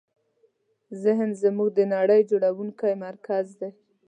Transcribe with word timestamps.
ذهن 1.03 1.29
زموږ 1.41 1.69
د 1.75 1.79
نړۍ 1.93 2.21
جوړوونکی 2.31 2.93
مرکز 3.05 3.45
دی. 3.59 3.69